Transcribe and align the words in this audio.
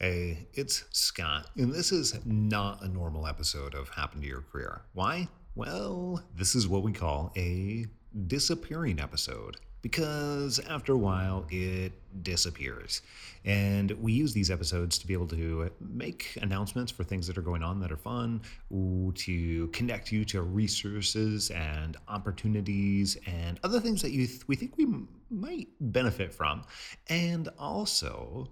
Hey, 0.00 0.46
it's 0.54 0.84
Scott, 0.92 1.48
and 1.56 1.74
this 1.74 1.90
is 1.90 2.24
not 2.24 2.84
a 2.84 2.88
normal 2.88 3.26
episode 3.26 3.74
of 3.74 3.88
Happen 3.88 4.20
to 4.20 4.28
Your 4.28 4.42
Career. 4.42 4.82
Why? 4.92 5.26
Well, 5.56 6.22
this 6.36 6.54
is 6.54 6.68
what 6.68 6.84
we 6.84 6.92
call 6.92 7.32
a 7.36 7.84
disappearing 8.28 9.00
episode 9.00 9.56
because 9.82 10.60
after 10.68 10.92
a 10.92 10.96
while 10.96 11.46
it 11.50 11.90
disappears. 12.22 13.02
And 13.44 13.90
we 14.00 14.12
use 14.12 14.32
these 14.32 14.52
episodes 14.52 14.98
to 14.98 15.06
be 15.08 15.14
able 15.14 15.26
to 15.28 15.68
make 15.80 16.38
announcements 16.42 16.92
for 16.92 17.02
things 17.02 17.26
that 17.26 17.36
are 17.36 17.42
going 17.42 17.64
on 17.64 17.80
that 17.80 17.90
are 17.90 17.96
fun, 17.96 18.42
to 18.70 19.68
connect 19.72 20.12
you 20.12 20.24
to 20.26 20.42
resources 20.42 21.50
and 21.50 21.96
opportunities 22.06 23.16
and 23.26 23.58
other 23.64 23.80
things 23.80 24.02
that 24.02 24.12
you 24.12 24.28
th- 24.28 24.46
we 24.46 24.54
think 24.54 24.76
we 24.76 24.86
might 25.28 25.66
benefit 25.80 26.32
from, 26.32 26.62
and 27.08 27.48
also 27.58 28.48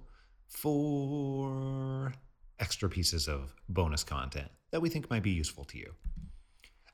for 0.48 2.12
extra 2.58 2.88
pieces 2.88 3.28
of 3.28 3.54
bonus 3.68 4.02
content 4.02 4.48
that 4.70 4.80
we 4.80 4.88
think 4.88 5.08
might 5.10 5.22
be 5.22 5.30
useful 5.30 5.64
to 5.64 5.78
you. 5.78 5.92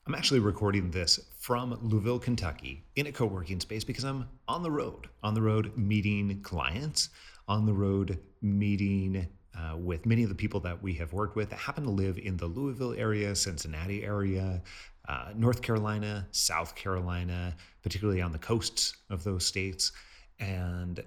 I'm 0.06 0.14
actually 0.16 0.40
recording 0.40 0.90
this 0.90 1.20
from 1.38 1.78
Louisville, 1.80 2.18
Kentucky, 2.18 2.84
in 2.96 3.06
a 3.06 3.12
co 3.12 3.24
working 3.24 3.60
space 3.60 3.84
because 3.84 4.04
I'm 4.04 4.28
on 4.48 4.64
the 4.64 4.70
road, 4.70 5.08
on 5.22 5.34
the 5.34 5.42
road 5.42 5.76
meeting 5.76 6.40
clients, 6.42 7.10
on 7.46 7.66
the 7.66 7.72
road 7.72 8.18
meeting 8.40 9.28
uh, 9.56 9.76
with 9.76 10.04
many 10.04 10.24
of 10.24 10.28
the 10.28 10.34
people 10.34 10.58
that 10.60 10.82
we 10.82 10.94
have 10.94 11.12
worked 11.12 11.36
with 11.36 11.50
that 11.50 11.58
happen 11.58 11.84
to 11.84 11.90
live 11.90 12.18
in 12.18 12.36
the 12.36 12.46
Louisville 12.46 12.94
area, 12.94 13.34
Cincinnati 13.36 14.02
area, 14.02 14.60
uh, 15.08 15.32
North 15.36 15.62
Carolina, 15.62 16.26
South 16.32 16.74
Carolina, 16.74 17.54
particularly 17.82 18.22
on 18.22 18.32
the 18.32 18.38
coasts 18.38 18.96
of 19.10 19.22
those 19.22 19.46
states. 19.46 19.92
And 20.40 21.02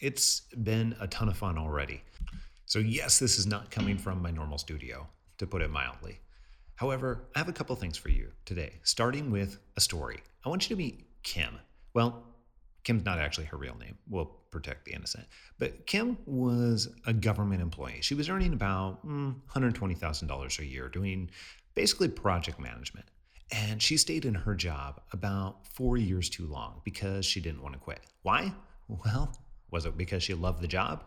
it's 0.00 0.40
been 0.62 0.96
a 1.00 1.06
ton 1.06 1.28
of 1.28 1.36
fun 1.36 1.58
already. 1.58 2.02
So, 2.66 2.78
yes, 2.78 3.18
this 3.18 3.38
is 3.38 3.46
not 3.46 3.70
coming 3.70 3.96
from 3.96 4.20
my 4.20 4.30
normal 4.30 4.58
studio, 4.58 5.06
to 5.38 5.46
put 5.46 5.62
it 5.62 5.70
mildly. 5.70 6.18
However, 6.74 7.24
I 7.34 7.38
have 7.38 7.48
a 7.48 7.52
couple 7.52 7.74
things 7.76 7.96
for 7.96 8.10
you 8.10 8.32
today, 8.44 8.74
starting 8.82 9.30
with 9.30 9.58
a 9.76 9.80
story. 9.80 10.18
I 10.44 10.48
want 10.48 10.68
you 10.68 10.76
to 10.76 10.78
meet 10.78 11.06
Kim. 11.22 11.58
Well, 11.94 12.24
Kim's 12.84 13.04
not 13.04 13.18
actually 13.18 13.46
her 13.46 13.56
real 13.56 13.76
name. 13.78 13.96
We'll 14.08 14.30
protect 14.50 14.84
the 14.84 14.92
innocent. 14.92 15.26
But 15.58 15.86
Kim 15.86 16.18
was 16.26 16.88
a 17.06 17.12
government 17.12 17.62
employee. 17.62 17.98
She 18.00 18.14
was 18.14 18.28
earning 18.28 18.52
about 18.52 19.06
mm, 19.06 19.34
$120,000 19.52 20.58
a 20.58 20.64
year 20.64 20.88
doing 20.88 21.30
basically 21.74 22.08
project 22.08 22.60
management. 22.60 23.06
And 23.52 23.80
she 23.80 23.96
stayed 23.96 24.24
in 24.24 24.34
her 24.34 24.54
job 24.54 25.00
about 25.12 25.66
four 25.66 25.96
years 25.96 26.28
too 26.28 26.46
long 26.46 26.80
because 26.84 27.24
she 27.24 27.40
didn't 27.40 27.62
want 27.62 27.74
to 27.74 27.80
quit. 27.80 28.00
Why? 28.22 28.52
Well, 28.88 29.36
was 29.70 29.86
it 29.86 29.96
because 29.96 30.22
she 30.22 30.34
loved 30.34 30.62
the 30.62 30.68
job? 30.68 31.04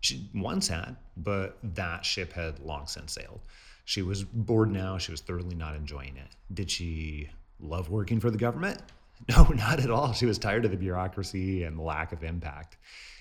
She 0.00 0.28
once 0.34 0.68
had, 0.68 0.96
but 1.16 1.58
that 1.62 2.04
ship 2.04 2.32
had 2.32 2.60
long 2.60 2.86
since 2.86 3.12
sailed. 3.12 3.40
She 3.84 4.02
was 4.02 4.22
bored 4.22 4.70
now. 4.70 4.98
She 4.98 5.10
was 5.10 5.20
thoroughly 5.20 5.54
not 5.54 5.74
enjoying 5.74 6.16
it. 6.16 6.36
Did 6.52 6.70
she 6.70 7.30
love 7.60 7.90
working 7.90 8.20
for 8.20 8.30
the 8.30 8.38
government? 8.38 8.80
No, 9.28 9.44
not 9.44 9.78
at 9.78 9.90
all. 9.90 10.12
She 10.12 10.26
was 10.26 10.38
tired 10.38 10.64
of 10.64 10.72
the 10.72 10.76
bureaucracy 10.76 11.62
and 11.62 11.78
lack 11.78 12.12
of 12.12 12.24
impact. 12.24 12.76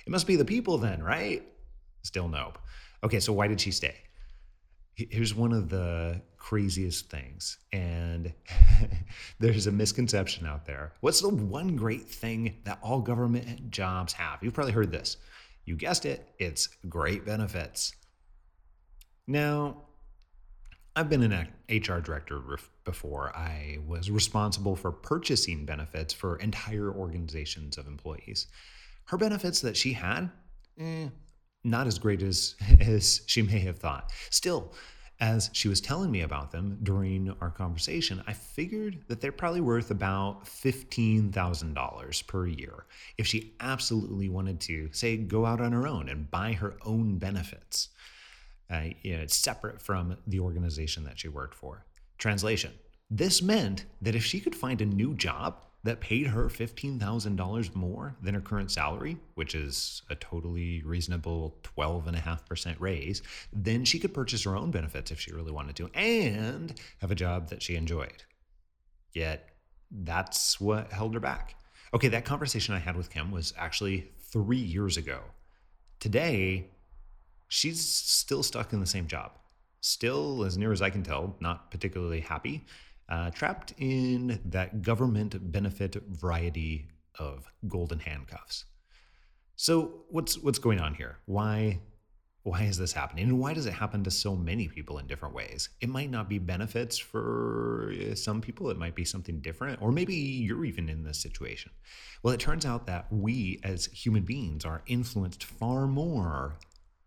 It 0.06 0.10
must 0.10 0.26
be 0.26 0.36
the 0.36 0.44
people 0.44 0.78
then, 0.80 1.02
right? 1.02 1.48
Still 2.02 2.28
nope. 2.28 2.58
Okay, 3.04 3.20
so 3.20 3.32
why 3.32 3.48
did 3.48 3.62
she 3.62 3.72
stay? 3.72 3.96
Here's 4.96 5.34
one 5.34 5.54
of 5.54 5.70
the 5.70 6.22
craziest 6.38 7.10
things, 7.10 7.58
and 7.72 8.32
there's 9.40 9.66
a 9.66 9.72
misconception 9.72 10.46
out 10.46 10.66
there. 10.66 10.94
What's 11.00 11.22
the 11.22 11.30
one 11.30 11.76
great 11.76 12.08
thing 12.08 12.58
that 12.66 12.80
all 12.84 13.02
government 13.02 13.72
jobs 13.72 14.14
have? 14.14 14.44
You've 14.44 14.54
probably 14.54 14.74
heard 14.74 14.92
this. 14.92 15.18
You 15.66 15.76
guessed 15.76 16.06
it, 16.06 16.28
it's 16.38 16.68
great 16.90 17.26
benefits. 17.26 17.94
Now, 19.26 19.84
I've 20.96 21.10
been 21.10 21.24
an 21.24 21.48
HR 21.70 22.00
director 22.00 22.40
before. 22.84 23.36
I 23.36 23.80
was 23.88 24.12
responsible 24.12 24.76
for 24.76 24.92
purchasing 24.92 25.66
benefits 25.66 26.14
for 26.14 26.36
entire 26.38 26.92
organizations 26.92 27.78
of 27.78 27.88
employees. 27.88 28.48
Her 29.06 29.18
benefits 29.18 29.62
that 29.62 29.76
she 29.76 29.94
had, 29.94 30.30
eh, 30.78 31.08
not 31.64 31.88
as 31.88 32.00
great 32.00 32.22
as, 32.22 32.56
as 32.80 33.22
she 33.26 33.42
may 33.42 33.60
have 33.60 33.80
thought. 33.80 34.12
Still, 34.30 34.74
as 35.20 35.50
she 35.54 35.70
was 35.70 35.80
telling 35.80 36.12
me 36.12 36.22
about 36.22 36.52
them 36.52 36.80
during 36.84 37.34
our 37.40 37.50
conversation, 37.50 38.22
I 38.28 38.34
figured 38.34 39.04
that 39.08 39.22
they're 39.22 39.32
probably 39.32 39.62
worth 39.62 39.90
about 39.92 40.46
$15,000 40.46 42.28
per 42.28 42.48
year 42.48 42.86
if 43.18 43.28
she 43.28 43.54
absolutely 43.62 44.28
wanted 44.28 44.60
to, 44.62 44.90
say, 44.92 45.16
go 45.18 45.46
out 45.46 45.62
on 45.62 45.72
her 45.72 45.88
own 45.88 46.10
and 46.10 46.30
buy 46.30 46.54
her 46.54 46.76
own 46.86 47.20
benefits. 47.20 47.90
Uh, 48.70 48.90
you 49.02 49.16
know, 49.16 49.22
it's 49.22 49.36
separate 49.36 49.82
from 49.82 50.18
the 50.28 50.40
organization 50.40 51.04
that 51.06 51.20
she 51.20 51.28
worked 51.28 51.56
for. 51.56 51.86
Translation 52.18 52.74
This 53.10 53.42
meant 53.42 53.86
that 54.02 54.16
if 54.16 54.26
she 54.26 54.40
could 54.40 54.56
find 54.56 54.82
a 54.82 54.86
new 54.86 55.14
job 55.14 55.62
that 55.84 56.00
paid 56.00 56.28
her 56.28 56.46
$15,000 56.46 57.76
more 57.76 58.16
than 58.22 58.34
her 58.34 58.42
current 58.42 58.72
salary, 58.72 59.18
which 59.36 59.54
is 59.54 60.02
a 60.10 60.16
totally 60.16 60.82
reasonable 60.84 61.58
12.5% 61.64 62.76
raise, 62.80 63.22
then 63.52 63.84
she 63.84 64.00
could 64.00 64.14
purchase 64.14 64.44
her 64.44 64.56
own 64.56 64.72
benefits 64.72 65.12
if 65.12 65.20
she 65.20 65.34
really 65.34 65.52
wanted 65.52 65.76
to 65.76 65.90
and 65.94 66.80
have 67.00 67.12
a 67.12 67.16
job 67.16 67.50
that 67.50 67.62
she 67.62 67.76
enjoyed. 67.76 68.24
Yet 69.14 69.50
that's 69.92 70.60
what 70.60 70.92
held 70.92 71.14
her 71.14 71.20
back. 71.20 71.56
Okay, 71.94 72.08
that 72.08 72.26
conversation 72.26 72.74
I 72.74 72.80
had 72.80 72.96
with 72.96 73.12
Kim 73.12 73.30
was 73.30 73.54
actually 73.58 74.10
three 74.32 74.58
years 74.58 74.98
ago. 74.98 75.20
Today, 76.00 76.70
she's 77.50 77.86
still 77.86 78.42
stuck 78.42 78.74
in 78.74 78.80
the 78.80 78.86
same 78.86 79.06
job. 79.06 79.32
Still, 79.82 80.44
as 80.46 80.58
near 80.58 80.72
as 80.72 80.82
I 80.82 80.90
can 80.90 81.04
tell, 81.04 81.36
not 81.40 81.70
particularly 81.70 82.22
happy, 82.22 82.66
uh, 83.14 83.30
trapped 83.30 83.74
in 83.78 84.40
that 84.44 84.82
government 84.82 85.52
benefit 85.52 85.96
variety 86.10 86.88
of 87.20 87.46
golden 87.68 88.00
handcuffs. 88.00 88.66
So, 89.56 90.06
what's 90.10 90.40
what's 90.40 90.58
going 90.58 90.80
on 90.80 90.96
here? 90.96 91.20
Why 91.26 91.80
why 92.42 92.64
is 92.64 92.78
this 92.78 92.92
happening? 92.92 93.30
And 93.30 93.40
why 93.40 93.54
does 93.54 93.68
it 93.68 93.74
happen 93.74 94.04
to 94.04 94.12
so 94.12 94.36
many 94.36 94.68
people 94.68 94.98
in 94.98 95.06
different 95.06 95.36
ways? 95.36 95.70
It 95.80 95.90
might 95.90 96.10
not 96.10 96.28
be 96.28 96.40
benefits 96.40 96.98
for 96.98 97.94
uh, 97.94 98.16
some 98.16 98.42
people, 98.42 98.72
it 98.72 98.78
might 98.78 98.96
be 98.96 99.06
something 99.06 99.40
different, 99.42 99.80
or 99.82 99.92
maybe 99.92 100.16
you're 100.16 100.66
even 100.66 100.90
in 100.90 101.04
this 101.04 101.22
situation. 101.22 101.72
Well, 102.24 102.34
it 102.34 102.40
turns 102.40 102.66
out 102.66 102.88
that 102.88 103.06
we 103.12 103.62
as 103.64 103.86
human 103.86 104.24
beings 104.24 104.66
are 104.66 104.82
influenced 104.88 105.44
far 105.44 105.86
more 105.86 106.58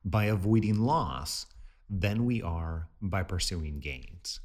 by 0.05 0.27
avoiding 0.27 0.79
loss 0.79 1.47
than 1.91 2.25
we 2.25 2.41
are 2.43 2.89
by 3.03 3.25
pursuing 3.25 3.81
gains. 3.81 4.41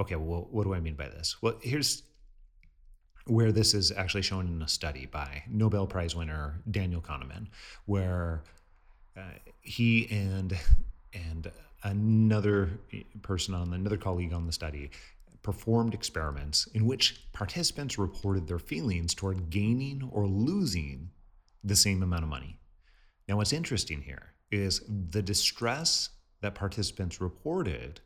Okay, 0.00 0.16
well, 0.16 0.48
what 0.50 0.64
do 0.64 0.72
I 0.72 0.80
mean 0.80 0.94
by 0.94 1.08
this? 1.08 1.36
Well, 1.42 1.56
here's 1.60 2.04
where 3.26 3.52
this 3.52 3.74
is 3.74 3.92
actually 3.92 4.22
shown 4.22 4.46
in 4.46 4.62
a 4.62 4.68
study 4.68 5.04
by 5.04 5.42
Nobel 5.46 5.86
Prize 5.86 6.16
winner 6.16 6.62
Daniel 6.70 7.02
Kahneman, 7.02 7.48
where 7.84 8.42
uh, 9.14 9.20
he 9.60 10.08
and 10.10 10.58
and 11.12 11.50
another 11.84 12.70
person 13.20 13.54
on 13.54 13.74
another 13.74 13.98
colleague 13.98 14.32
on 14.32 14.46
the 14.46 14.52
study 14.52 14.90
performed 15.42 15.92
experiments 15.92 16.66
in 16.68 16.86
which 16.86 17.30
participants 17.32 17.98
reported 17.98 18.46
their 18.46 18.58
feelings 18.58 19.14
toward 19.14 19.50
gaining 19.50 20.08
or 20.12 20.26
losing 20.26 21.10
the 21.62 21.76
same 21.76 22.02
amount 22.02 22.22
of 22.22 22.28
money. 22.30 22.58
Now, 23.28 23.36
what's 23.36 23.52
interesting 23.52 24.00
here 24.00 24.32
is 24.50 24.82
the 25.10 25.22
distress 25.22 26.10
that 26.40 26.54
participants 26.54 27.20
reported 27.20 28.00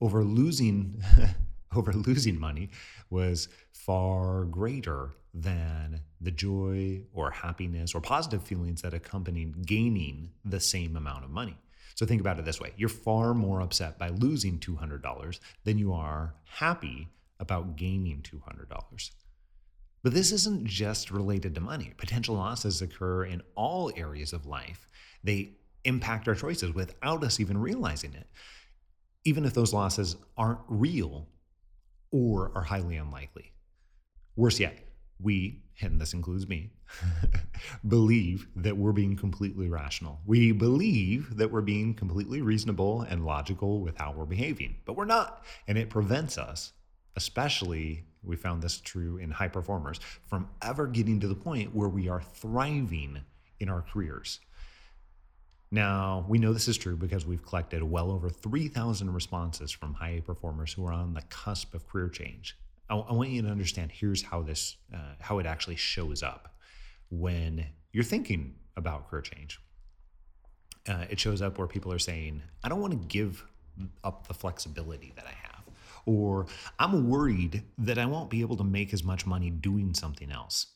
over 0.00 0.24
losing 0.24 1.02
over 1.74 1.92
losing 1.92 2.38
money 2.38 2.70
was 3.10 3.48
far 3.72 4.44
greater 4.44 5.10
than 5.32 6.00
the 6.20 6.30
joy 6.30 7.02
or 7.12 7.30
happiness 7.30 7.94
or 7.94 8.00
positive 8.00 8.42
feelings 8.42 8.82
that 8.82 8.94
accompanied 8.94 9.66
gaining 9.66 10.30
the 10.44 10.60
same 10.60 10.96
amount 10.96 11.24
of 11.24 11.30
money. 11.30 11.56
So 11.96 12.06
think 12.06 12.20
about 12.20 12.38
it 12.38 12.44
this 12.44 12.60
way 12.60 12.72
you're 12.76 12.88
far 12.88 13.34
more 13.34 13.60
upset 13.60 13.98
by 13.98 14.08
losing 14.08 14.58
$200 14.58 15.38
than 15.64 15.78
you 15.78 15.92
are 15.92 16.34
happy 16.44 17.08
about 17.40 17.76
gaining 17.76 18.22
$200. 18.22 19.10
But 20.02 20.12
this 20.12 20.32
isn't 20.32 20.66
just 20.66 21.10
related 21.10 21.54
to 21.54 21.60
money. 21.60 21.94
Potential 21.96 22.36
losses 22.36 22.82
occur 22.82 23.24
in 23.24 23.42
all 23.54 23.90
areas 23.96 24.32
of 24.32 24.46
life. 24.46 24.86
They 25.24 25.52
impact 25.84 26.28
our 26.28 26.34
choices 26.34 26.74
without 26.74 27.24
us 27.24 27.40
even 27.40 27.58
realizing 27.58 28.14
it, 28.14 28.26
even 29.24 29.44
if 29.44 29.54
those 29.54 29.72
losses 29.72 30.16
aren't 30.36 30.60
real 30.68 31.26
or 32.10 32.52
are 32.54 32.62
highly 32.62 32.96
unlikely. 32.96 33.52
Worse 34.36 34.60
yet, 34.60 34.78
we, 35.20 35.62
and 35.80 36.00
this 36.00 36.12
includes 36.12 36.48
me, 36.48 36.70
believe 37.88 38.46
that 38.56 38.76
we're 38.76 38.92
being 38.92 39.16
completely 39.16 39.68
rational. 39.68 40.20
We 40.26 40.52
believe 40.52 41.36
that 41.36 41.50
we're 41.50 41.60
being 41.60 41.94
completely 41.94 42.42
reasonable 42.42 43.02
and 43.02 43.24
logical 43.24 43.80
with 43.80 43.96
how 43.96 44.12
we're 44.12 44.26
behaving, 44.26 44.76
but 44.84 44.96
we're 44.96 45.04
not. 45.04 45.44
And 45.66 45.78
it 45.78 45.90
prevents 45.90 46.36
us, 46.36 46.72
especially, 47.16 48.04
we 48.22 48.36
found 48.36 48.62
this 48.62 48.78
true 48.80 49.16
in 49.16 49.30
high 49.30 49.48
performers, 49.48 50.00
from 50.28 50.48
ever 50.62 50.86
getting 50.86 51.20
to 51.20 51.28
the 51.28 51.34
point 51.34 51.74
where 51.74 51.88
we 51.88 52.08
are 52.08 52.22
thriving 52.22 53.20
in 53.60 53.68
our 53.68 53.82
careers. 53.82 54.40
Now, 55.74 56.24
we 56.28 56.38
know 56.38 56.52
this 56.52 56.68
is 56.68 56.76
true 56.76 56.94
because 56.96 57.26
we've 57.26 57.44
collected 57.44 57.82
well 57.82 58.12
over 58.12 58.30
3,000 58.30 59.12
responses 59.12 59.72
from 59.72 59.94
high 59.94 60.22
performers 60.24 60.72
who 60.72 60.86
are 60.86 60.92
on 60.92 61.14
the 61.14 61.22
cusp 61.22 61.74
of 61.74 61.84
career 61.88 62.08
change. 62.08 62.56
I, 62.88 62.94
I 62.94 63.12
want 63.12 63.30
you 63.30 63.42
to 63.42 63.48
understand 63.48 63.90
here's 63.90 64.22
how 64.22 64.42
this, 64.42 64.76
uh, 64.94 65.14
how 65.18 65.40
it 65.40 65.46
actually 65.46 65.74
shows 65.74 66.22
up 66.22 66.54
when 67.10 67.66
you're 67.92 68.04
thinking 68.04 68.54
about 68.76 69.10
career 69.10 69.22
change. 69.22 69.58
Uh, 70.88 71.06
it 71.10 71.18
shows 71.18 71.42
up 71.42 71.58
where 71.58 71.66
people 71.66 71.92
are 71.92 71.98
saying, 71.98 72.40
I 72.62 72.68
don't 72.68 72.80
want 72.80 72.92
to 72.92 73.08
give 73.08 73.44
up 74.04 74.28
the 74.28 74.34
flexibility 74.34 75.12
that 75.16 75.26
I 75.26 75.34
have. 75.42 75.64
Or 76.06 76.46
I'm 76.78 77.08
worried 77.08 77.64
that 77.78 77.98
I 77.98 78.06
won't 78.06 78.30
be 78.30 78.42
able 78.42 78.58
to 78.58 78.64
make 78.64 78.94
as 78.94 79.02
much 79.02 79.26
money 79.26 79.50
doing 79.50 79.92
something 79.92 80.30
else. 80.30 80.68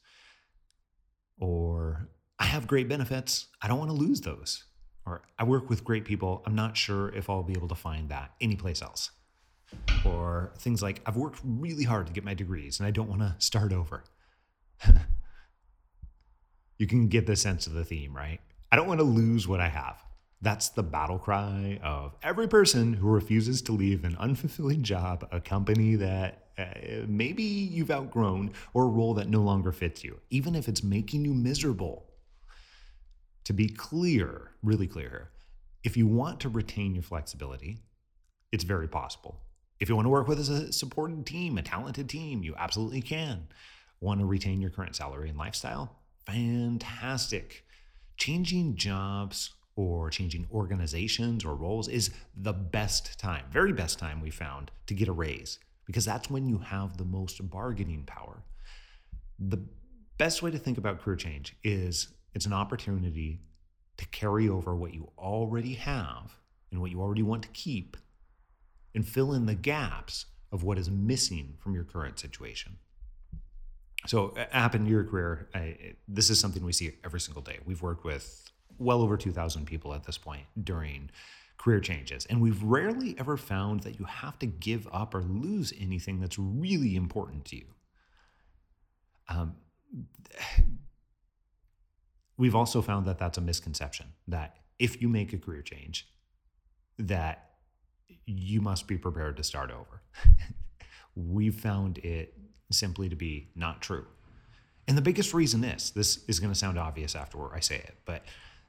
Or 1.38 2.08
I 2.40 2.46
have 2.46 2.66
great 2.66 2.88
benefits. 2.88 3.46
I 3.62 3.68
don't 3.68 3.78
want 3.78 3.92
to 3.92 3.96
lose 3.96 4.22
those. 4.22 4.64
Or 5.08 5.22
I 5.38 5.44
work 5.44 5.70
with 5.70 5.84
great 5.84 6.04
people. 6.04 6.42
I'm 6.44 6.54
not 6.54 6.76
sure 6.76 7.08
if 7.14 7.30
I'll 7.30 7.42
be 7.42 7.54
able 7.54 7.68
to 7.68 7.74
find 7.74 8.10
that 8.10 8.32
anyplace 8.40 8.82
else. 8.82 9.10
Or 10.04 10.52
things 10.58 10.82
like 10.82 11.00
I've 11.06 11.16
worked 11.16 11.40
really 11.44 11.84
hard 11.84 12.06
to 12.06 12.12
get 12.12 12.24
my 12.24 12.34
degrees 12.34 12.78
and 12.78 12.86
I 12.86 12.90
don't 12.90 13.08
want 13.08 13.22
to 13.22 13.34
start 13.38 13.72
over. 13.72 14.04
you 16.78 16.86
can 16.86 17.08
get 17.08 17.26
the 17.26 17.36
sense 17.36 17.66
of 17.66 17.72
the 17.72 17.84
theme, 17.84 18.14
right? 18.14 18.40
I 18.70 18.76
don't 18.76 18.86
want 18.86 19.00
to 19.00 19.04
lose 19.04 19.48
what 19.48 19.60
I 19.60 19.68
have. 19.68 20.02
That's 20.40 20.68
the 20.68 20.82
battle 20.82 21.18
cry 21.18 21.80
of 21.82 22.14
every 22.22 22.46
person 22.46 22.92
who 22.92 23.08
refuses 23.08 23.60
to 23.62 23.72
leave 23.72 24.04
an 24.04 24.14
unfulfilling 24.16 24.82
job, 24.82 25.26
a 25.32 25.40
company 25.40 25.96
that 25.96 26.48
uh, 26.56 26.64
maybe 27.06 27.42
you've 27.42 27.90
outgrown, 27.90 28.52
or 28.72 28.84
a 28.84 28.88
role 28.88 29.14
that 29.14 29.28
no 29.28 29.40
longer 29.40 29.72
fits 29.72 30.04
you, 30.04 30.20
even 30.30 30.54
if 30.54 30.68
it's 30.68 30.82
making 30.82 31.24
you 31.24 31.34
miserable. 31.34 32.07
To 33.48 33.54
be 33.54 33.66
clear, 33.66 34.50
really 34.62 34.86
clear, 34.86 35.30
if 35.82 35.96
you 35.96 36.06
want 36.06 36.38
to 36.40 36.50
retain 36.50 36.94
your 36.94 37.02
flexibility, 37.02 37.78
it's 38.52 38.62
very 38.62 38.86
possible. 38.86 39.40
If 39.80 39.88
you 39.88 39.96
want 39.96 40.04
to 40.04 40.10
work 40.10 40.28
with 40.28 40.38
a 40.38 40.70
supported 40.70 41.24
team, 41.24 41.56
a 41.56 41.62
talented 41.62 42.10
team, 42.10 42.42
you 42.42 42.54
absolutely 42.58 43.00
can. 43.00 43.48
Want 44.02 44.20
to 44.20 44.26
retain 44.26 44.60
your 44.60 44.68
current 44.68 44.96
salary 44.96 45.30
and 45.30 45.38
lifestyle? 45.38 45.96
Fantastic. 46.26 47.64
Changing 48.18 48.76
jobs 48.76 49.54
or 49.76 50.10
changing 50.10 50.46
organizations 50.52 51.42
or 51.42 51.54
roles 51.54 51.88
is 51.88 52.10
the 52.36 52.52
best 52.52 53.18
time, 53.18 53.46
very 53.50 53.72
best 53.72 53.98
time 53.98 54.20
we 54.20 54.28
found 54.28 54.70
to 54.88 54.92
get 54.92 55.08
a 55.08 55.12
raise 55.12 55.58
because 55.86 56.04
that's 56.04 56.28
when 56.28 56.46
you 56.50 56.58
have 56.58 56.98
the 56.98 57.04
most 57.06 57.48
bargaining 57.48 58.04
power. 58.04 58.42
The 59.38 59.64
best 60.18 60.42
way 60.42 60.50
to 60.50 60.58
think 60.58 60.76
about 60.76 61.00
career 61.00 61.16
change 61.16 61.56
is 61.64 62.08
it's 62.34 62.46
an 62.46 62.52
opportunity 62.52 63.40
to 63.96 64.06
carry 64.06 64.48
over 64.48 64.74
what 64.74 64.94
you 64.94 65.10
already 65.18 65.74
have 65.74 66.36
and 66.70 66.80
what 66.80 66.90
you 66.90 67.00
already 67.00 67.22
want 67.22 67.42
to 67.42 67.48
keep 67.48 67.96
and 68.94 69.06
fill 69.06 69.32
in 69.32 69.46
the 69.46 69.54
gaps 69.54 70.26
of 70.50 70.62
what 70.62 70.78
is 70.78 70.90
missing 70.90 71.54
from 71.58 71.74
your 71.74 71.84
current 71.84 72.18
situation. 72.18 72.76
So, 74.06 74.34
happen 74.50 74.82
in 74.82 74.86
your 74.86 75.04
career, 75.04 75.48
I, 75.54 75.94
this 76.06 76.30
is 76.30 76.38
something 76.38 76.64
we 76.64 76.72
see 76.72 76.92
every 77.04 77.20
single 77.20 77.42
day. 77.42 77.58
We've 77.64 77.82
worked 77.82 78.04
with 78.04 78.48
well 78.78 79.02
over 79.02 79.16
2,000 79.16 79.66
people 79.66 79.92
at 79.92 80.04
this 80.04 80.16
point 80.16 80.46
during 80.62 81.10
career 81.58 81.80
changes. 81.80 82.24
And 82.26 82.40
we've 82.40 82.62
rarely 82.62 83.16
ever 83.18 83.36
found 83.36 83.80
that 83.80 83.98
you 83.98 84.04
have 84.04 84.38
to 84.38 84.46
give 84.46 84.88
up 84.92 85.14
or 85.14 85.22
lose 85.22 85.72
anything 85.78 86.20
that's 86.20 86.38
really 86.38 86.94
important 86.94 87.44
to 87.46 87.56
you. 87.56 87.66
Um, 89.28 89.56
we've 92.38 92.54
also 92.54 92.80
found 92.80 93.04
that 93.06 93.18
that's 93.18 93.36
a 93.36 93.42
misconception 93.42 94.06
that 94.28 94.56
if 94.78 95.02
you 95.02 95.08
make 95.08 95.32
a 95.32 95.38
career 95.38 95.60
change, 95.60 96.08
that 96.98 97.50
you 98.24 98.60
must 98.60 98.86
be 98.86 98.96
prepared 98.96 99.36
to 99.36 99.42
start 99.42 99.70
over. 99.70 100.02
we've 101.16 101.54
found 101.54 101.98
it 101.98 102.34
simply 102.70 103.08
to 103.08 103.16
be 103.16 103.48
not 103.54 103.82
true. 103.82 104.06
And 104.86 104.96
the 104.96 105.02
biggest 105.02 105.34
reason 105.34 105.64
is 105.64 105.90
this 105.90 106.24
is 106.28 106.40
going 106.40 106.52
to 106.52 106.58
sound 106.58 106.78
obvious 106.78 107.14
after 107.14 107.52
I 107.52 107.60
say 107.60 107.76
it, 107.76 107.96
but 108.06 108.24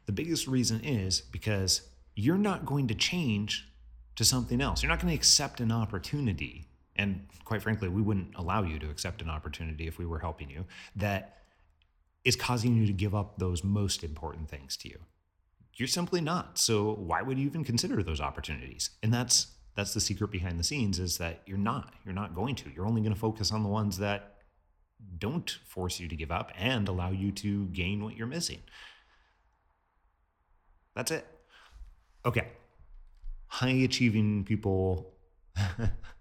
the 0.06 0.12
biggest 0.12 0.48
reason 0.48 0.81
is 0.83 1.21
because 1.21 1.81
you're 2.16 2.38
not 2.38 2.66
going 2.66 2.88
to 2.88 2.95
change 2.95 3.69
to 4.16 4.25
something 4.25 4.60
else. 4.60 4.81
You're 4.83 4.89
not 4.89 5.00
going 5.00 5.12
to 5.12 5.16
accept 5.16 5.62
an 5.62 5.71
opportunity. 5.71 6.68
And 6.98 7.25
quite 7.45 7.62
frankly, 7.62 7.88
we 7.88 8.01
wouldn't 8.01 8.36
allow 8.36 8.63
you 8.63 8.80
to 8.80 8.89
accept 8.89 9.21
an 9.21 9.30
opportunity 9.30 9.88
if 9.88 9.98
we 9.98 10.06
were 10.06 10.19
helping 10.19 10.50
you 10.50 10.66
that 10.98 11.38
is 12.25 12.36
causing 12.36 12.75
you 12.75 12.86
to 12.86 12.94
give 12.94 13.16
up 13.16 13.38
those 13.38 13.63
most 13.63 14.04
important 14.04 14.50
things 14.50 14.75
to 14.77 14.89
you. 14.89 15.00
You're 15.75 15.88
simply 15.88 16.19
not. 16.21 16.57
So 16.57 16.94
why 16.95 17.21
would 17.21 17.39
you 17.39 17.45
even 17.45 17.63
consider 17.63 18.04
those 18.04 18.19
opportunities? 18.19 18.89
And 19.01 19.13
that's 19.13 19.48
that's 19.75 19.94
the 19.94 20.01
secret 20.01 20.30
behind 20.30 20.60
the 20.60 20.63
scenes 20.63 21.00
is 21.00 21.18
that 21.19 21.42
you're 21.45 21.57
not. 21.57 21.94
You're 22.04 22.13
not 22.13 22.36
going 22.36 22.56
to. 22.56 22.69
You're 22.69 22.86
only 22.86 23.01
going 23.01 23.13
to 23.13 23.19
focus 23.19 23.51
on 23.54 23.63
the 23.63 23.69
ones 23.69 23.98
that 24.00 24.36
don't 25.18 25.57
force 25.66 26.00
you 26.00 26.10
to 26.10 26.16
give 26.16 26.31
up 26.31 26.51
and 26.57 26.88
allow 26.88 27.12
you 27.12 27.31
to 27.31 27.68
gain 27.68 28.04
what 28.04 28.18
you're 28.18 28.27
missing. 28.27 28.60
That's 30.95 31.12
it. 31.12 31.25
Okay. 32.25 32.48
High 33.48 33.69
achieving 33.69 34.44
people, 34.44 35.13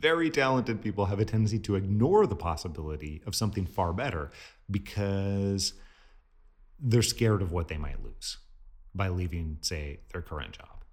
very 0.00 0.30
talented 0.30 0.82
people 0.82 1.06
have 1.06 1.20
a 1.20 1.24
tendency 1.24 1.58
to 1.60 1.76
ignore 1.76 2.26
the 2.26 2.36
possibility 2.36 3.22
of 3.26 3.34
something 3.34 3.66
far 3.66 3.92
better 3.92 4.30
because 4.70 5.74
they're 6.80 7.02
scared 7.02 7.42
of 7.42 7.52
what 7.52 7.68
they 7.68 7.76
might 7.76 8.02
lose 8.02 8.38
by 8.94 9.08
leaving, 9.08 9.58
say, 9.60 10.00
their 10.12 10.22
current 10.22 10.52
job. 10.52 10.84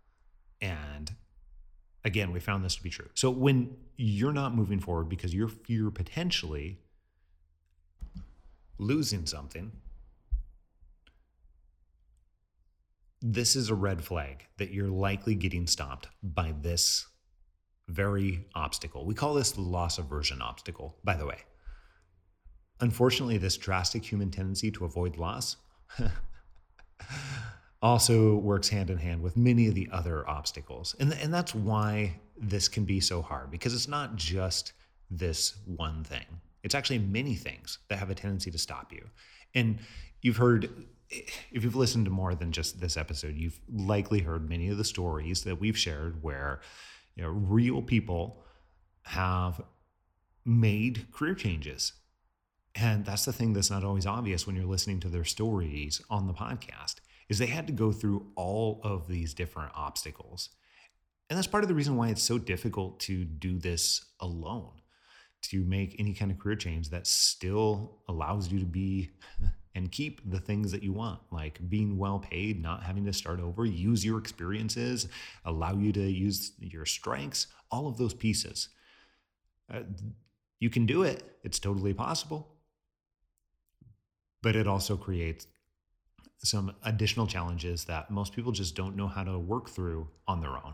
And 0.62 1.12
again, 2.04 2.32
we 2.32 2.40
found 2.40 2.64
this 2.64 2.76
to 2.76 2.84
be 2.84 2.90
true. 2.90 3.10
So 3.14 3.30
when 3.30 3.76
you're 3.98 4.34
not 4.34 4.56
moving 4.56 4.80
forward 4.80 5.10
because 5.10 5.34
you 5.34 5.48
fear 5.48 5.90
potentially 5.92 6.80
losing 8.78 9.26
something, 9.26 9.72
this 13.22 13.56
is 13.56 13.70
a 13.70 13.76
red 13.76 14.04
flag 14.04 14.48
that 14.58 14.72
you're 14.72 14.90
likely 14.90 15.36
getting 15.36 15.68
stopped 15.68 16.08
by 16.24 16.54
this 16.60 17.08
very 17.92 18.46
obstacle. 18.56 19.06
We 19.06 19.14
call 19.14 19.34
this 19.34 19.52
the 19.52 19.62
loss 19.62 19.98
aversion 19.98 20.42
obstacle, 20.42 20.96
by 21.04 21.16
the 21.16 21.26
way. 21.26 21.40
Unfortunately, 22.80 23.38
this 23.38 23.58
drastic 23.58 24.04
human 24.04 24.32
tendency 24.32 24.72
to 24.72 24.86
avoid 24.86 25.18
loss 25.18 25.58
also 27.82 28.36
works 28.36 28.70
hand 28.70 28.90
in 28.90 28.98
hand 28.98 29.22
with 29.22 29.38
many 29.38 29.68
of 29.68 29.76
the 29.76 29.90
other 29.92 30.28
obstacles. 30.28 30.96
And, 31.00 31.14
and 31.14 31.34
that's 31.34 31.54
why 31.54 32.20
this 32.38 32.68
can 32.68 32.86
be 32.86 33.00
so 33.00 33.22
hard 33.22 33.52
because 33.52 33.74
it's 33.74 33.88
not 33.88 34.16
just 34.16 34.74
this 35.10 35.56
one 35.66 36.04
thing, 36.04 36.26
it's 36.64 36.74
actually 36.74 37.00
many 37.00 37.36
things 37.36 37.80
that 37.90 38.00
have 38.00 38.10
a 38.10 38.16
tendency 38.16 38.50
to 38.52 38.58
stop 38.58 38.92
you. 38.94 39.08
And 39.54 39.80
you've 40.22 40.38
heard 40.38 40.70
if 41.12 41.64
you've 41.64 41.76
listened 41.76 42.06
to 42.06 42.12
more 42.12 42.34
than 42.36 42.52
just 42.52 42.80
this 42.80 42.96
episode, 42.96 43.36
you've 43.36 43.60
likely 43.70 44.22
heard 44.22 44.48
many 44.48 44.70
of 44.70 44.78
the 44.78 44.84
stories 44.86 45.44
that 45.44 45.60
we've 45.60 45.78
shared 45.78 46.24
where 46.24 46.62
you 47.16 47.24
know, 47.24 47.30
real 47.30 47.82
people 47.82 48.44
have 49.04 49.62
made 50.46 51.12
career 51.12 51.36
changes. 51.36 51.94
And 52.76 53.06
that's 53.06 53.26
the 53.26 53.34
thing 53.34 53.54
that's 53.54 53.70
not 53.70 53.84
always 53.84 54.06
obvious 54.06 54.48
when 54.48 54.56
you're 54.56 54.66
listening 54.66 55.00
to 55.02 55.10
their 55.10 55.26
stories 55.26 56.02
on 56.10 56.28
the 56.28 56.34
podcast 56.34 56.96
is 57.30 57.38
they 57.38 57.48
had 57.48 57.68
to 57.68 57.74
go 57.74 57.92
through 57.92 58.28
all 58.36 58.82
of 58.84 59.08
these 59.08 59.34
different 59.34 59.72
obstacles. 59.76 60.50
And 61.30 61.38
that's 61.38 61.48
part 61.48 61.64
of 61.64 61.70
the 61.70 61.76
reason 61.76 61.96
why 61.96 62.10
it's 62.10 62.24
so 62.24 62.38
difficult 62.38 63.00
to 63.02 63.24
do 63.24 63.58
this 63.58 64.04
alone, 64.20 64.82
to 65.44 65.64
make 65.64 65.96
any 65.98 66.14
kind 66.14 66.32
of 66.32 66.40
career 66.40 66.58
change 66.58 66.90
that 66.90 67.08
still 67.08 68.00
allows 68.10 68.52
you 68.52 68.60
to 68.60 68.66
be 68.66 69.12
and 69.76 69.92
keep 69.92 70.22
the 70.30 70.40
things 70.40 70.72
that 70.72 70.84
you 70.84 70.92
want, 70.92 71.20
like 71.32 71.60
being 71.70 71.98
well 71.98 72.20
paid, 72.20 72.62
not 72.62 72.84
having 72.84 73.06
to 73.06 73.14
start 73.14 73.40
over, 73.40 73.66
use 73.66 74.04
your 74.04 74.20
experiences, 74.20 75.08
allow 75.46 75.74
you 75.74 75.92
to 75.94 76.02
use 76.02 76.52
your 76.60 76.86
strengths, 76.86 77.48
all 77.72 77.88
of 77.88 77.98
those 77.98 78.14
pieces. 78.14 78.70
Uh, 79.74 79.82
you 80.60 80.70
can 80.70 80.86
do 80.86 81.04
it, 81.04 81.38
it's 81.44 81.60
totally 81.60 81.94
possible. 81.94 82.48
But 84.42 84.56
it 84.56 84.68
also 84.68 84.98
creates 84.98 85.48
some 86.40 86.74
additional 86.84 87.28
challenges 87.28 87.86
that 87.86 88.10
most 88.10 88.34
people 88.34 88.52
just 88.52 88.76
don't 88.76 88.96
know 88.96 89.08
how 89.08 89.24
to 89.24 89.38
work 89.38 89.70
through 89.70 90.08
on 90.28 90.42
their 90.42 90.52
own 90.52 90.74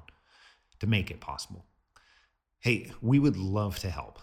to 0.79 0.87
make 0.87 1.11
it 1.11 1.19
possible. 1.19 1.65
Hey, 2.59 2.91
we 3.01 3.19
would 3.19 3.37
love 3.37 3.77
to 3.79 3.89
help 3.89 4.19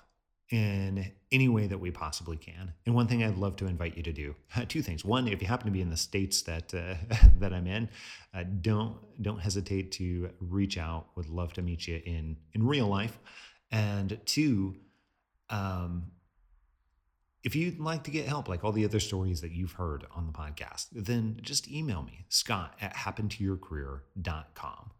in 0.55 1.13
any 1.33 1.49
way 1.49 1.67
that 1.67 1.79
we 1.79 1.91
possibly 1.91 2.37
can. 2.37 2.73
And 2.87 2.95
one 2.95 3.07
thing 3.09 3.23
I'd 3.25 3.37
love 3.37 3.57
to 3.57 3.67
invite 3.67 3.97
you 3.97 4.03
to 4.05 4.13
do, 4.13 4.35
two 4.69 4.83
things. 4.83 5.05
One, 5.05 5.29
if 5.29 5.43
you 5.43 5.49
happen 5.49 5.67
to 5.67 5.73
be 5.73 5.81
in 5.81 5.91
the 5.91 5.97
states 5.97 6.43
that 6.43 6.73
uh, 6.75 6.95
that 7.39 7.53
I'm 7.53 7.67
in, 7.67 7.89
uh, 8.35 8.45
don't 8.61 8.97
don't 9.23 9.41
hesitate 9.41 9.93
to 9.93 10.31
reach 10.41 10.79
out. 10.79 11.07
Would 11.17 11.29
love 11.29 11.53
to 11.55 11.63
meet 11.63 11.87
you 11.89 12.01
in 12.05 12.37
in 12.55 12.67
real 12.67 12.87
life. 12.87 13.19
And 13.71 14.21
two, 14.25 14.77
um, 15.51 16.13
If 17.43 17.55
you'd 17.55 17.79
like 17.79 18.05
to 18.05 18.11
get 18.11 18.27
help, 18.27 18.49
like 18.49 18.65
all 18.65 18.73
the 18.73 18.85
other 18.85 19.01
stories 19.01 19.41
that 19.43 19.51
you've 19.53 19.73
heard 19.73 20.07
on 20.15 20.27
the 20.27 20.33
podcast, 20.33 20.87
then 20.93 21.39
just 21.43 21.71
email 21.71 22.03
me, 22.03 22.25
scott 22.29 22.75
at 22.81 22.95
happentoyourcareer.com. 22.95 24.91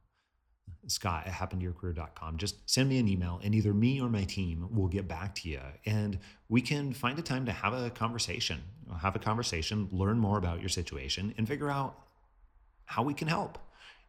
Scott 0.91 1.27
at 1.27 1.33
happentoyourcareer.com. 1.33 2.37
Just 2.37 2.69
send 2.69 2.89
me 2.89 2.99
an 2.99 3.09
email, 3.09 3.41
and 3.43 3.55
either 3.55 3.73
me 3.73 4.01
or 4.01 4.09
my 4.09 4.25
team 4.25 4.69
will 4.75 4.89
get 4.89 5.09
back 5.09 5.35
to 5.37 5.49
you, 5.49 5.61
and 5.87 6.19
we 6.49 6.61
can 6.61 6.93
find 6.93 7.19
a 7.19 7.23
time 7.23 7.47
to 7.47 7.53
have 7.53 7.73
a 7.73 7.91
conversation. 7.91 8.63
Have 9.01 9.17
a 9.17 9.19
conversation, 9.19 9.89
learn 9.93 10.19
more 10.19 10.39
about 10.39 10.61
your 10.61 10.69
situation, 10.69 11.35
and 11.39 11.49
figure 11.49 11.71
out 11.71 11.99
how 12.87 13.03
we 13.03 13.15
can 13.15 13.29
help. 13.29 13.59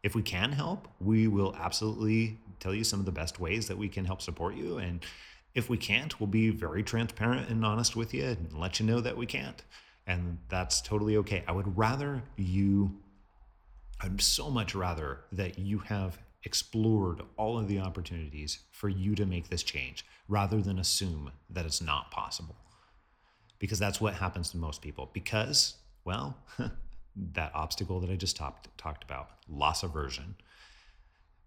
If 0.02 0.14
we 0.14 0.22
can 0.22 0.52
help, 0.52 0.88
we 1.00 1.26
will 1.26 1.56
absolutely 1.58 2.38
tell 2.60 2.74
you 2.74 2.84
some 2.84 3.00
of 3.00 3.06
the 3.06 3.12
best 3.12 3.40
ways 3.40 3.68
that 3.68 3.78
we 3.78 3.88
can 3.88 4.04
help 4.04 4.22
support 4.22 4.54
you. 4.54 4.78
And 4.78 5.04
if 5.54 5.68
we 5.68 5.76
can't, 5.78 6.20
we'll 6.20 6.26
be 6.28 6.50
very 6.50 6.82
transparent 6.82 7.48
and 7.48 7.64
honest 7.64 7.96
with 7.96 8.12
you 8.14 8.24
and 8.24 8.52
let 8.52 8.78
you 8.78 8.86
know 8.86 9.00
that 9.00 9.16
we 9.16 9.26
can't. 9.26 9.62
And 10.06 10.38
that's 10.48 10.80
totally 10.80 11.16
okay. 11.16 11.42
I 11.48 11.52
would 11.52 11.76
rather 11.76 12.22
you, 12.36 12.94
I'd 14.00 14.20
so 14.20 14.50
much 14.50 14.74
rather 14.74 15.20
that 15.32 15.58
you 15.58 15.78
have 15.78 16.18
explored 16.46 17.20
all 17.36 17.58
of 17.58 17.66
the 17.66 17.80
opportunities 17.80 18.60
for 18.70 18.88
you 18.88 19.14
to 19.16 19.26
make 19.26 19.48
this 19.48 19.64
change 19.64 20.06
rather 20.28 20.62
than 20.62 20.78
assume 20.78 21.32
that 21.50 21.66
it's 21.66 21.82
not 21.82 22.10
possible. 22.10 22.56
Because 23.58 23.78
that's 23.78 24.00
what 24.00 24.14
happens 24.14 24.50
to 24.50 24.56
most 24.56 24.80
people. 24.80 25.10
Because, 25.12 25.74
well, 26.04 26.38
that 27.34 27.50
obstacle 27.54 28.00
that 28.00 28.10
I 28.10 28.14
just 28.14 28.36
talked, 28.36 28.68
talked 28.78 29.02
about, 29.02 29.30
loss 29.48 29.82
aversion, 29.82 30.36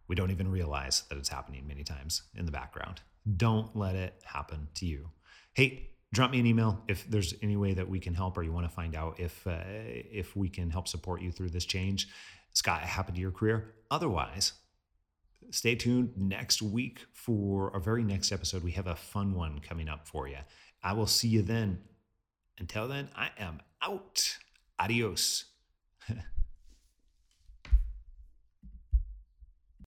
we 0.08 0.15
don't 0.15 0.32
even 0.32 0.51
realize 0.51 1.03
that 1.10 1.18
it's 1.18 1.29
happening 1.29 1.65
many 1.65 1.84
times 1.84 2.24
in 2.36 2.46
the 2.46 2.51
background. 2.51 3.00
Don't 3.38 3.74
let 3.75 3.96
it 3.96 4.22
happen 4.25 4.68
to 4.75 4.86
you. 4.86 5.10
Hey, 5.53 5.91
drop 6.12 6.32
me 6.32 6.39
an 6.39 6.46
email 6.46 6.84
if 6.88 7.10
there's 7.10 7.36
any 7.41 7.56
way 7.56 7.74
that 7.74 7.88
we 7.88 8.00
can 8.00 8.15
help 8.15 8.38
or 8.38 8.44
you 8.44 8.51
want 8.51 8.68
to 8.68 8.74
find 8.74 8.96
out 8.96 9.20
if 9.20 9.46
uh, 9.48 9.60
if 9.65 10.36
we 10.36 10.50
can 10.50 10.72
help 10.72 10.88
support 10.88 11.22
you 11.22 11.32
through 11.32 11.50
this 11.50 11.65
change. 11.65 12.10
Scott, 12.53 12.82
happen 12.82 13.13
to 13.13 13.22
your 13.22 13.32
career. 13.32 13.75
Otherwise, 13.91 14.53
stay 15.51 15.75
tuned 15.75 16.12
next 16.18 16.62
week 16.62 17.06
for 17.13 17.72
our 17.74 17.79
very 17.79 18.03
next 18.03 18.32
episode. 18.32 18.63
We 18.63 18.72
have 18.72 18.88
a 18.88 18.96
fun 18.96 19.34
one 19.34 19.60
coming 19.60 19.89
up 19.89 20.08
for 20.08 20.27
you. 20.27 20.38
I 20.84 20.94
will 20.94 21.08
see 21.08 21.27
you 21.27 21.41
then. 21.41 21.79
Until 22.58 22.88
then, 22.88 23.10
I 23.15 23.29
am 23.38 23.62
out. 23.82 24.38
Adios. 24.79 25.46